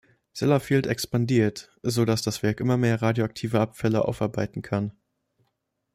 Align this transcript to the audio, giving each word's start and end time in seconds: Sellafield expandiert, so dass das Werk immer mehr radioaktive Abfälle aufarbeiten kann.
Sellafield 0.33 0.87
expandiert, 0.87 1.71
so 1.83 2.05
dass 2.05 2.23
das 2.23 2.41
Werk 2.41 2.59
immer 2.59 2.75
mehr 2.75 3.03
radioaktive 3.03 3.59
Abfälle 3.59 4.03
aufarbeiten 4.05 4.63
kann. 4.63 4.93